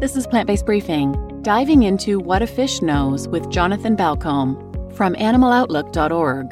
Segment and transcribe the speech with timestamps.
[0.00, 4.56] This is Plant Based Briefing, diving into What a Fish Knows with Jonathan Balcombe
[4.96, 6.46] from animaloutlook.org.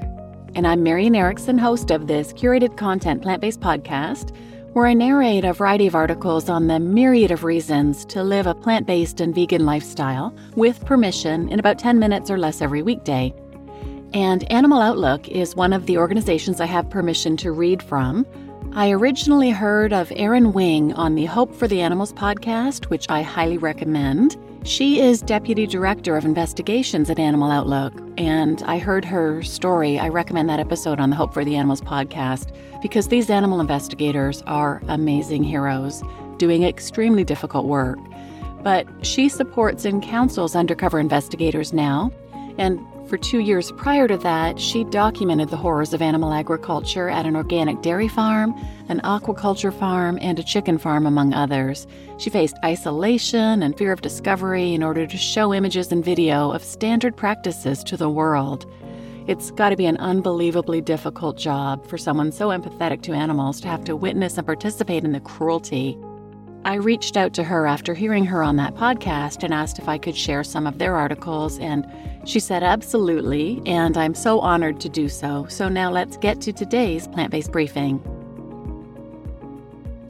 [0.55, 4.37] And I'm Marian Erickson, host of this curated content plant based podcast,
[4.75, 8.55] where I narrate a variety of articles on the myriad of reasons to live a
[8.55, 13.35] plant based and vegan lifestyle with permission in about 10 minutes or less every weekday.
[14.13, 18.27] And Animal Outlook is one of the organizations I have permission to read from
[18.75, 23.23] I originally heard of Erin Wing on the Hope for the Animals podcast, which I
[23.23, 24.37] highly recommend.
[24.63, 29.99] She is Deputy Director of Investigations at Animal Outlook, and I heard her story.
[29.99, 32.53] I recommend that episode on the Hope for the Animals podcast
[32.83, 36.03] because these animal investigators are amazing heroes
[36.37, 37.99] doing extremely difficult work.
[38.63, 42.13] But she supports and counsels undercover investigators now,
[42.59, 47.25] and for two years prior to that, she documented the horrors of animal agriculture at
[47.25, 48.55] an organic dairy farm,
[48.89, 51.87] an aquaculture farm, and a chicken farm, among others.
[52.19, 56.63] She faced isolation and fear of discovery in order to show images and video of
[56.63, 58.71] standard practices to the world.
[59.27, 63.69] It's got to be an unbelievably difficult job for someone so empathetic to animals to
[63.69, 65.99] have to witness and participate in the cruelty
[66.65, 69.97] I reached out to her after hearing her on that podcast and asked if I
[69.97, 71.87] could share some of their articles, and
[72.25, 75.47] she said absolutely, and I'm so honored to do so.
[75.49, 78.03] So now let's get to today's plant based briefing.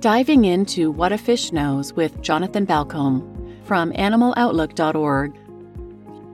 [0.01, 3.23] Diving into What a Fish Knows with Jonathan Balcombe
[3.65, 5.37] from animaloutlook.org.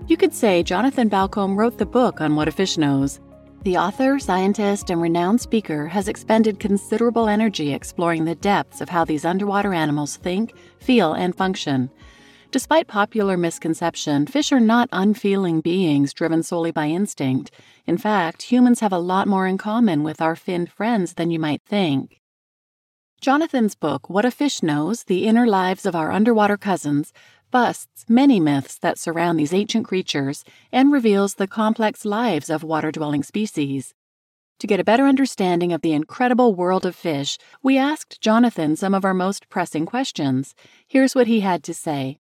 [0.07, 3.21] You could say Jonathan Balcombe wrote the book on What a Fish Knows,
[3.65, 9.07] the author, scientist, and renowned speaker has expended considerable energy exploring the depths of how
[9.07, 11.91] these underwater animals think, feel, and function.
[12.51, 17.51] Despite popular misconception, fish are not unfeeling beings driven solely by instinct.
[17.87, 21.39] In fact, humans have a lot more in common with our finned friends than you
[21.39, 22.21] might think.
[23.23, 27.15] Jonathan's book, What a Fish Knows The Inner Lives of Our Underwater Cousins,
[27.55, 32.91] busts many myths that surround these ancient creatures and reveals the complex lives of water
[32.91, 33.95] dwelling species.
[34.59, 38.93] To get a better understanding of the incredible world of fish, we asked Jonathan some
[38.93, 40.57] of our most pressing questions.
[40.89, 42.19] Here's what he had to say.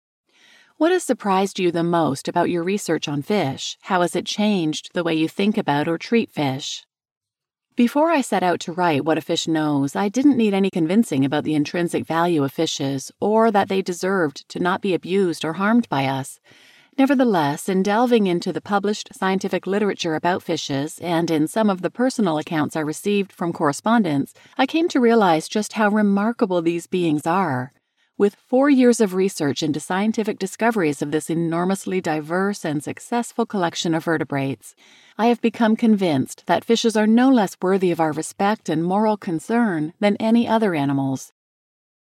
[0.78, 3.77] What has surprised you the most about your research on fish?
[3.83, 6.87] How has it changed the way you think about or treat fish?
[7.78, 11.25] Before I set out to write What a Fish Knows, I didn't need any convincing
[11.25, 15.53] about the intrinsic value of fishes or that they deserved to not be abused or
[15.53, 16.41] harmed by us.
[16.99, 21.89] Nevertheless, in delving into the published scientific literature about fishes and in some of the
[21.89, 27.28] personal accounts I received from correspondents, I came to realize just how remarkable these beings
[27.28, 27.71] are.
[28.19, 33.95] With four years of research into scientific discoveries of this enormously diverse and successful collection
[33.95, 34.75] of vertebrates,
[35.17, 39.17] I have become convinced that fishes are no less worthy of our respect and moral
[39.17, 41.33] concern than any other animals.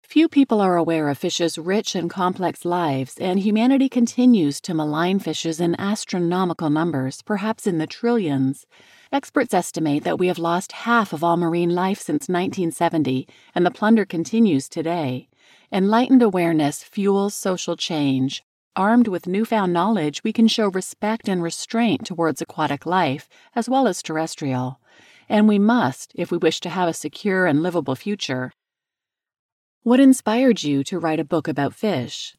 [0.04, 5.18] Few people are aware of fishes' rich and complex lives, and humanity continues to malign
[5.18, 8.68] fishes in astronomical numbers, perhaps in the trillions.
[9.12, 13.72] Experts estimate that we have lost half of all marine life since 1970, and the
[13.72, 15.28] plunder continues today.
[15.74, 18.44] Enlightened awareness fuels social change.
[18.76, 23.88] Armed with newfound knowledge, we can show respect and restraint towards aquatic life, as well
[23.88, 24.80] as terrestrial.
[25.28, 28.52] And we must if we wish to have a secure and livable future.
[29.82, 32.36] What inspired you to write a book about fish?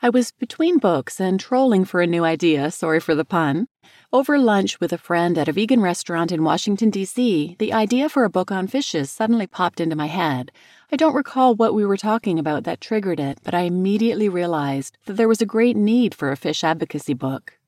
[0.00, 3.66] I was between books and trolling for a new idea, sorry for the pun.
[4.14, 8.24] Over lunch with a friend at a vegan restaurant in Washington, D.C., the idea for
[8.24, 10.52] a book on fishes suddenly popped into my head.
[10.92, 14.96] I don't recall what we were talking about that triggered it, but I immediately realized
[15.06, 17.58] that there was a great need for a fish advocacy book.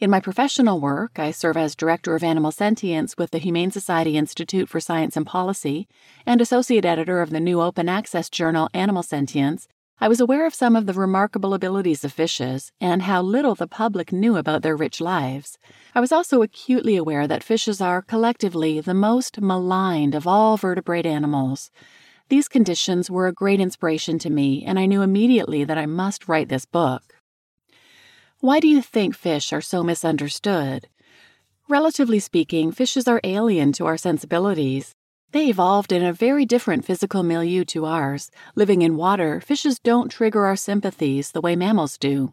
[0.00, 4.16] In my professional work, I serve as Director of Animal Sentience with the Humane Society
[4.16, 5.86] Institute for Science and Policy
[6.26, 9.68] and Associate Editor of the new open access journal Animal Sentience,
[10.02, 13.66] I was aware of some of the remarkable abilities of fishes and how little the
[13.66, 15.58] public knew about their rich lives.
[15.94, 21.04] I was also acutely aware that fishes are collectively the most maligned of all vertebrate
[21.04, 21.70] animals.
[22.30, 26.28] These conditions were a great inspiration to me, and I knew immediately that I must
[26.28, 27.16] write this book.
[28.38, 30.86] Why do you think fish are so misunderstood?
[31.68, 34.94] Relatively speaking, fishes are alien to our sensibilities.
[35.32, 38.30] They evolved in a very different physical milieu to ours.
[38.54, 42.32] Living in water, fishes don't trigger our sympathies the way mammals do.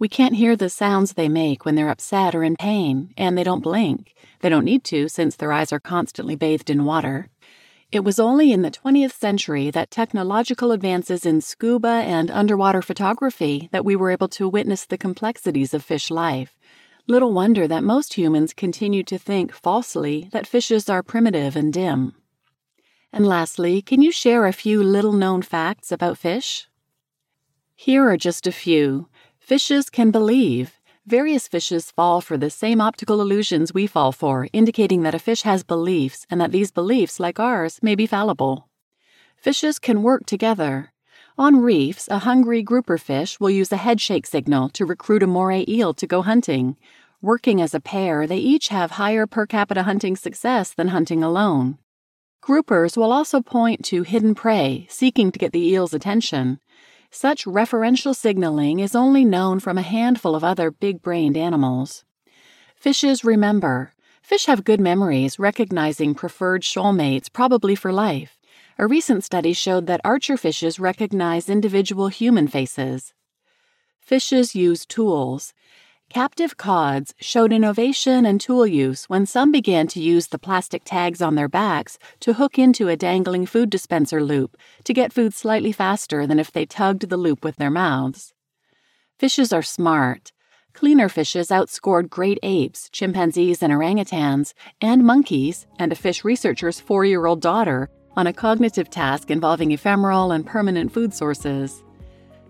[0.00, 3.44] We can't hear the sounds they make when they're upset or in pain, and they
[3.44, 4.12] don't blink.
[4.40, 7.28] They don't need to since their eyes are constantly bathed in water.
[7.92, 13.68] It was only in the 20th century that technological advances in scuba and underwater photography
[13.72, 16.56] that we were able to witness the complexities of fish life.
[17.08, 22.14] Little wonder that most humans continue to think falsely that fishes are primitive and dim.
[23.12, 26.68] And lastly, can you share a few little known facts about fish?
[27.74, 29.08] Here are just a few.
[29.40, 30.79] Fishes can believe.
[31.10, 35.42] Various fishes fall for the same optical illusions we fall for, indicating that a fish
[35.42, 38.68] has beliefs and that these beliefs, like ours, may be fallible.
[39.36, 40.92] Fishes can work together.
[41.36, 45.64] On reefs, a hungry grouper fish will use a headshake signal to recruit a moray
[45.66, 46.76] eel to go hunting.
[47.20, 51.78] Working as a pair, they each have higher per capita hunting success than hunting alone.
[52.40, 56.60] Groupers will also point to hidden prey, seeking to get the eel's attention.
[57.12, 62.04] Such referential signaling is only known from a handful of other big brained animals.
[62.76, 63.92] Fishes remember.
[64.22, 68.38] Fish have good memories, recognizing preferred shoal mates, probably for life.
[68.78, 73.12] A recent study showed that archer fishes recognize individual human faces.
[74.00, 75.52] Fishes use tools.
[76.10, 81.22] Captive cods showed innovation and tool use when some began to use the plastic tags
[81.22, 85.70] on their backs to hook into a dangling food dispenser loop to get food slightly
[85.70, 88.34] faster than if they tugged the loop with their mouths.
[89.20, 90.32] Fishes are smart.
[90.72, 97.04] Cleaner fishes outscored great apes, chimpanzees, and orangutans, and monkeys, and a fish researcher's four
[97.04, 101.84] year old daughter on a cognitive task involving ephemeral and permanent food sources.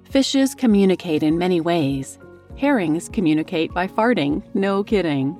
[0.04, 2.18] Fishes communicate in many ways,
[2.60, 5.34] Herrings communicate by farting, no kidding.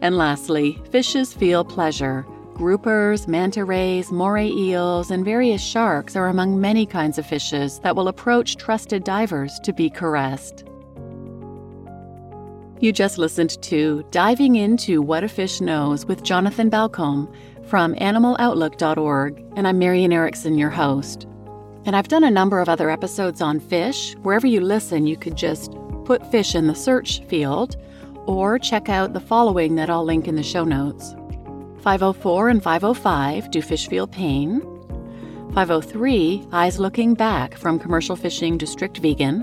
[0.00, 2.26] And lastly, fishes feel pleasure.
[2.54, 7.94] Groupers, manta rays, moray eels, and various sharks are among many kinds of fishes that
[7.94, 10.64] will approach trusted divers to be caressed.
[12.80, 17.32] You just listened to Diving Into What a Fish Knows with Jonathan Balcombe
[17.68, 21.28] from animaloutlook.org, and I'm Marian Erickson, your host.
[21.84, 24.16] And I've done a number of other episodes on fish.
[24.22, 25.72] Wherever you listen, you could just
[26.06, 27.76] put fish in the search field,
[28.26, 31.14] or check out the following that I'll link in the show notes
[31.82, 34.60] 504 and 505 Do Fish Feel Pain?
[35.54, 39.42] 503 Eyes Looking Back from Commercial Fishing to Strict Vegan.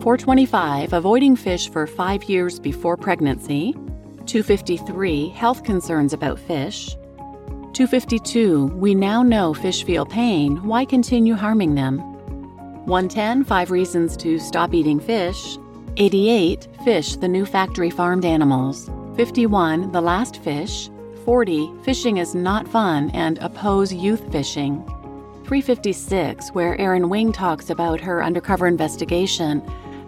[0.00, 3.72] 425 Avoiding Fish for Five Years Before Pregnancy.
[4.26, 6.96] 253 Health Concerns About Fish.
[7.74, 10.62] 252 We now know fish feel pain.
[10.64, 11.98] Why continue harming them?
[12.86, 15.58] 110 Five Reasons to Stop Eating Fish.
[15.96, 16.68] 88.
[16.84, 18.90] Fish, the new factory farmed animals.
[19.16, 19.92] 51.
[19.92, 20.90] The last fish.
[21.24, 21.72] 40.
[21.84, 24.84] Fishing is not fun and oppose youth fishing.
[25.44, 29.62] 356, where Erin Wing talks about her undercover investigation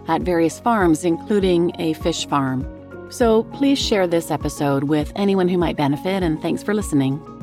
[0.07, 2.67] at various farms, including a fish farm.
[3.09, 7.36] So please share this episode with anyone who might benefit, and thanks for listening.